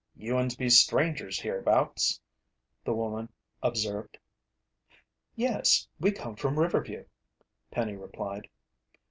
[0.15, 2.19] "You'uns be strangers hereabouts,"
[2.83, 4.17] the woman observed.
[5.35, 7.05] "Yes, we come from Riverview,"
[7.69, 8.47] Penny replied.